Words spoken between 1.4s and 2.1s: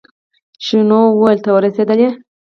ته ورسېدل.